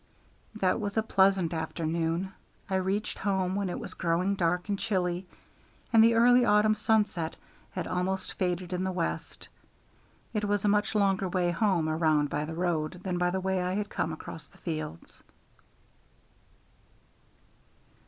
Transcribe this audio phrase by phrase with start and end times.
[0.55, 2.33] That was a pleasant afternoon.
[2.71, 5.27] I reached home when it was growing dark and chilly,
[5.93, 7.35] and the early autumn sunset
[7.69, 9.47] had almost faded in the west.
[10.33, 13.61] It was a much longer way home around by the road than by the way
[13.61, 15.21] I had come across the fields.